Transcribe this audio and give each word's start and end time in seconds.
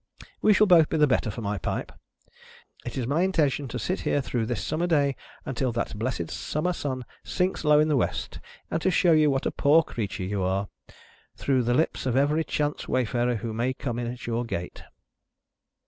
We 0.41 0.51
shall 0.51 0.65
both 0.65 0.89
be 0.89 0.97
the 0.97 1.05
better 1.05 1.29
for 1.29 1.41
my 1.41 1.59
pipe. 1.59 1.91
It 2.83 2.97
is 2.97 3.05
my 3.05 3.21
intention 3.21 3.67
to 3.67 3.77
sit 3.77 3.99
here 3.99 4.19
through 4.19 4.47
this 4.47 4.63
summer 4.63 4.87
day, 4.87 5.15
until 5.45 5.71
that 5.73 5.93
blessed 5.95 6.31
summer 6.31 6.73
sun 6.73 7.05
sinks 7.23 7.63
low 7.63 7.79
in 7.79 7.87
the 7.87 7.95
west, 7.95 8.39
and 8.71 8.81
to 8.81 8.89
show 8.89 9.11
you 9.11 9.29
what 9.29 9.45
a 9.45 9.51
poor 9.51 9.83
creature 9.83 10.23
you 10.23 10.41
are, 10.41 10.69
through 11.35 11.61
the 11.61 11.75
lips 11.75 12.07
of 12.07 12.15
every 12.17 12.43
chance 12.43 12.87
wayfarer 12.87 13.35
who 13.35 13.53
may 13.53 13.75
come 13.75 13.99
in 13.99 14.07
at 14.11 14.25
your 14.25 14.43
gate." 14.43 14.81